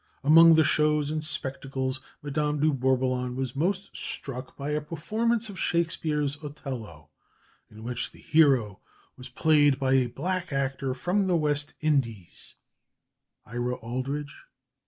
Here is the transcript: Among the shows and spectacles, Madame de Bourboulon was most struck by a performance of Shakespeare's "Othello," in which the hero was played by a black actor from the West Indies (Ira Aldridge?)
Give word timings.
Among 0.23 0.55
the 0.55 0.63
shows 0.63 1.11
and 1.11 1.23
spectacles, 1.23 2.01
Madame 2.23 2.59
de 2.59 2.71
Bourboulon 2.71 3.35
was 3.35 3.55
most 3.55 3.95
struck 3.95 4.57
by 4.57 4.71
a 4.71 4.81
performance 4.81 5.47
of 5.47 5.59
Shakespeare's 5.59 6.43
"Othello," 6.43 7.09
in 7.69 7.83
which 7.83 8.09
the 8.11 8.17
hero 8.17 8.79
was 9.15 9.29
played 9.29 9.77
by 9.77 9.93
a 9.93 10.07
black 10.07 10.51
actor 10.51 10.95
from 10.95 11.27
the 11.27 11.37
West 11.37 11.75
Indies 11.81 12.55
(Ira 13.45 13.75
Aldridge?) 13.75 14.35